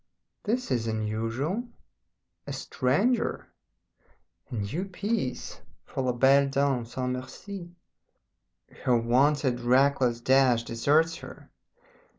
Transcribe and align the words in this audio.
This 0.45 0.71
is 0.71 0.87
unusual! 0.87 1.63
A 2.47 2.53
stranger? 2.53 3.49
A 4.49 4.55
new 4.55 4.85
piece 4.85 5.61
for 5.85 6.01
La 6.01 6.11
Belle 6.11 6.47
Dame 6.49 6.85
Sans 6.85 7.13
Merci? 7.13 7.69
Her 8.83 8.97
wonted 8.97 9.59
reckless 9.59 10.19
dash 10.19 10.63
deserts 10.63 11.17
her. 11.17 11.51